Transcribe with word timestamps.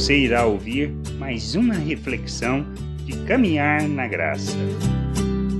você 0.00 0.16
irá 0.16 0.46
ouvir 0.46 0.88
mais 1.18 1.54
uma 1.54 1.74
reflexão 1.74 2.64
de 3.04 3.12
caminhar 3.26 3.86
na 3.86 4.08
graça. 4.08 4.56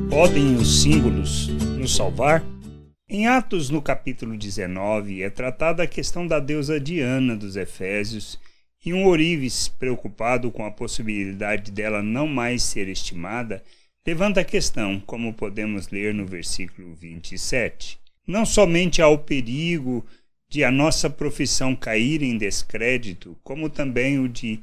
Podem 0.08 0.56
os 0.56 0.80
símbolos 0.80 1.48
nos 1.78 1.94
salvar? 1.94 2.42
Em 3.06 3.26
Atos, 3.26 3.68
no 3.68 3.82
capítulo 3.82 4.38
19, 4.38 5.22
é 5.22 5.28
tratada 5.28 5.82
a 5.82 5.86
questão 5.86 6.26
da 6.26 6.40
deusa 6.40 6.80
Diana 6.80 7.36
dos 7.36 7.54
Efésios 7.54 8.40
e 8.82 8.94
um 8.94 9.04
ourives, 9.04 9.68
preocupado 9.68 10.50
com 10.50 10.64
a 10.64 10.70
possibilidade 10.70 11.70
dela 11.70 12.02
não 12.02 12.26
mais 12.26 12.62
ser 12.62 12.88
estimada, 12.88 13.62
levanta 14.06 14.40
a 14.40 14.44
questão, 14.44 14.98
como 15.00 15.34
podemos 15.34 15.90
ler 15.90 16.14
no 16.14 16.24
versículo 16.24 16.94
27. 16.94 17.98
Não 18.26 18.46
somente 18.46 19.02
há 19.02 19.08
o 19.08 19.18
perigo 19.18 20.02
de 20.50 20.64
a 20.64 20.70
nossa 20.70 21.08
profissão 21.08 21.76
cair 21.76 22.22
em 22.22 22.36
descrédito, 22.36 23.38
como 23.44 23.70
também 23.70 24.18
o 24.18 24.28
de 24.28 24.60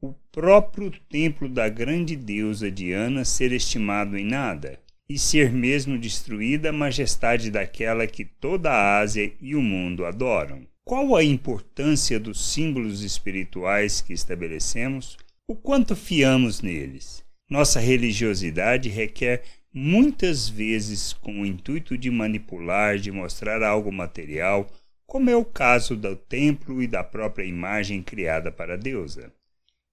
o 0.00 0.12
próprio 0.30 0.90
templo 1.08 1.48
da 1.48 1.68
grande 1.68 2.14
deusa 2.16 2.70
Diana 2.70 3.24
ser 3.24 3.52
estimado 3.52 4.18
em 4.18 4.24
nada, 4.26 4.78
e 5.08 5.18
ser 5.18 5.50
mesmo 5.50 5.96
destruída 5.96 6.68
a 6.68 6.72
majestade 6.72 7.50
daquela 7.50 8.06
que 8.06 8.24
toda 8.24 8.70
a 8.70 8.98
Ásia 8.98 9.32
e 9.40 9.54
o 9.54 9.62
mundo 9.62 10.04
adoram. 10.04 10.66
Qual 10.84 11.16
a 11.16 11.24
importância 11.24 12.18
dos 12.18 12.52
símbolos 12.52 13.02
espirituais 13.02 14.00
que 14.00 14.12
estabelecemos? 14.12 15.16
O 15.46 15.54
quanto 15.54 15.94
fiamos 15.94 16.60
neles? 16.60 17.24
Nossa 17.48 17.78
religiosidade 17.78 18.88
requer 18.88 19.42
muitas 19.72 20.48
vezes 20.48 21.12
com 21.12 21.40
o 21.40 21.46
intuito 21.46 21.96
de 21.96 22.10
manipular, 22.10 22.98
de 22.98 23.10
mostrar 23.12 23.62
algo 23.62 23.92
material 23.92 24.68
como 25.12 25.28
é 25.28 25.36
o 25.36 25.44
caso 25.44 25.94
do 25.94 26.16
templo 26.16 26.82
e 26.82 26.86
da 26.86 27.04
própria 27.04 27.44
imagem 27.44 28.02
criada 28.02 28.50
para 28.50 28.72
a 28.72 28.76
deusa. 28.78 29.30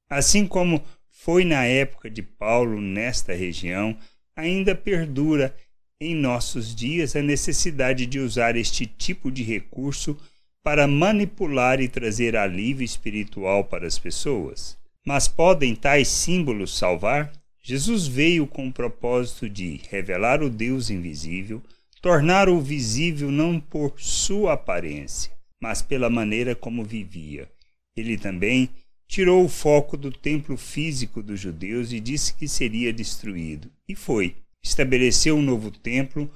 Assim 0.10 0.48
como 0.48 0.82
foi 1.10 1.44
na 1.44 1.66
época 1.66 2.10
de 2.10 2.24
Paulo 2.24 2.80
nesta 2.80 3.34
região, 3.34 3.98
ainda 4.34 4.74
perdura 4.74 5.54
em 6.00 6.16
nossos 6.16 6.74
dias 6.74 7.18
a 7.18 7.22
necessidade 7.22 8.06
de 8.06 8.18
usar 8.18 8.56
este 8.56 8.86
tipo 8.86 9.30
de 9.30 9.44
recurso 9.44 10.18
para 10.64 10.88
manipular 10.88 11.82
e 11.82 11.90
trazer 11.90 12.38
alívio 12.38 12.86
espiritual 12.86 13.66
para 13.66 13.86
as 13.86 14.00
pessoas. 14.00 14.78
Mas 15.06 15.28
podem 15.28 15.76
tais 15.76 16.08
símbolos 16.08 16.78
salvar? 16.78 17.30
Jesus 17.62 18.08
veio 18.08 18.48
com 18.48 18.70
o 18.70 18.74
propósito 18.74 19.50
de 19.50 19.82
revelar 19.90 20.42
o 20.42 20.50
Deus 20.50 20.90
invisível, 20.90 21.62
tornar-o 22.02 22.60
visível 22.62 23.30
não 23.30 23.60
por 23.60 23.94
sua 23.98 24.54
aparência, 24.54 25.32
mas 25.60 25.82
pela 25.82 26.10
maneira 26.10 26.56
como 26.56 26.84
vivia. 26.84 27.50
Ele 27.96 28.18
também 28.18 28.70
tirou 29.08 29.44
o 29.44 29.50
foco 29.50 29.98
do 29.98 30.12
templo 30.12 30.56
físico 30.56 31.22
dos 31.22 31.40
judeus 31.40 31.92
e 31.92 32.00
disse 32.00 32.34
que 32.34 32.48
seria 32.48 32.94
destruído. 32.94 33.70
E 33.88 33.96
foi. 33.96 34.36
Estabeleceu 34.62 35.38
um 35.38 35.42
novo 35.42 35.72
templo, 35.72 36.30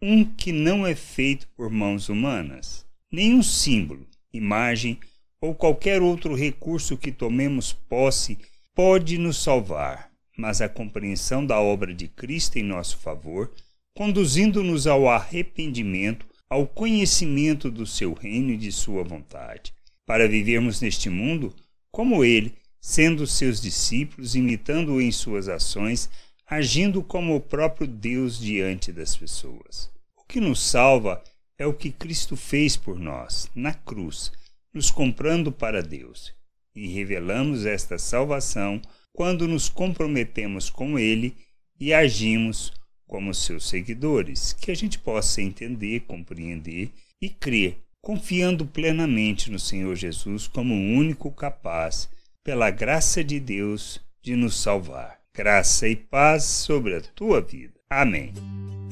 um 0.00 0.24
que 0.24 0.52
não 0.52 0.86
é 0.86 0.94
feito 0.94 1.48
por 1.56 1.70
mãos 1.70 2.08
humanas. 2.08 2.86
Nenhum 3.10 3.42
símbolo, 3.42 4.06
imagem 4.32 4.98
ou 5.40 5.54
qualquer 5.54 6.00
outro 6.02 6.34
recurso 6.34 6.96
que 6.96 7.10
tomemos 7.10 7.72
posse 7.72 8.38
pode 8.74 9.18
nos 9.18 9.42
salvar, 9.42 10.10
mas 10.36 10.60
a 10.60 10.68
compreensão 10.68 11.44
da 11.44 11.58
obra 11.60 11.92
de 11.94 12.06
Cristo 12.06 12.58
em 12.58 12.62
nosso 12.62 12.98
favor 12.98 13.50
conduzindo-nos 13.94 14.86
ao 14.86 15.08
arrependimento, 15.08 16.26
ao 16.48 16.66
conhecimento 16.66 17.70
do 17.70 17.86
seu 17.86 18.12
reino 18.12 18.50
e 18.50 18.56
de 18.56 18.72
sua 18.72 19.04
vontade, 19.04 19.72
para 20.06 20.28
vivermos 20.28 20.80
neste 20.80 21.08
mundo 21.08 21.54
como 21.90 22.24
ele, 22.24 22.54
sendo 22.80 23.26
seus 23.26 23.60
discípulos, 23.60 24.34
imitando-o 24.34 25.00
em 25.00 25.12
suas 25.12 25.48
ações, 25.48 26.08
agindo 26.46 27.02
como 27.02 27.36
o 27.36 27.40
próprio 27.40 27.86
Deus 27.86 28.38
diante 28.38 28.92
das 28.92 29.16
pessoas. 29.16 29.90
O 30.16 30.24
que 30.24 30.40
nos 30.40 30.60
salva 30.60 31.22
é 31.58 31.66
o 31.66 31.74
que 31.74 31.92
Cristo 31.92 32.36
fez 32.36 32.76
por 32.76 32.98
nós, 32.98 33.50
na 33.54 33.74
cruz, 33.74 34.32
nos 34.72 34.90
comprando 34.90 35.52
para 35.52 35.82
Deus. 35.82 36.32
E 36.74 36.88
revelamos 36.88 37.66
esta 37.66 37.98
salvação 37.98 38.80
quando 39.12 39.46
nos 39.46 39.68
comprometemos 39.68 40.70
com 40.70 40.98
Ele 40.98 41.36
e 41.78 41.92
agimos 41.92 42.72
como 43.10 43.34
seus 43.34 43.68
seguidores, 43.68 44.52
que 44.52 44.70
a 44.70 44.74
gente 44.74 44.96
possa 44.96 45.42
entender, 45.42 46.04
compreender 46.06 46.90
e 47.20 47.28
crer, 47.28 47.76
confiando 48.00 48.64
plenamente 48.64 49.50
no 49.50 49.58
Senhor 49.58 49.96
Jesus 49.96 50.46
como 50.46 50.72
o 50.72 50.96
único 50.96 51.28
capaz, 51.32 52.08
pela 52.44 52.70
graça 52.70 53.24
de 53.24 53.40
Deus, 53.40 54.00
de 54.22 54.36
nos 54.36 54.62
salvar. 54.62 55.18
Graça 55.34 55.88
e 55.88 55.96
paz 55.96 56.44
sobre 56.44 56.94
a 56.94 57.00
tua 57.00 57.40
vida. 57.40 57.74
Amém. 57.90 58.32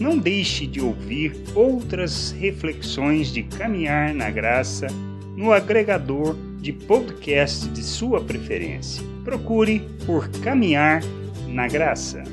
Não 0.00 0.18
deixe 0.18 0.66
de 0.66 0.80
ouvir 0.80 1.32
outras 1.54 2.32
reflexões 2.32 3.32
de 3.32 3.44
caminhar 3.44 4.12
na 4.12 4.30
graça 4.30 4.88
no 5.36 5.52
agregador 5.52 6.36
de 6.60 6.72
podcast 6.72 7.68
de 7.68 7.84
sua 7.84 8.20
preferência. 8.24 9.00
Procure 9.24 9.80
por 10.04 10.28
Caminhar 10.40 11.02
na 11.46 11.68
Graça. 11.68 12.24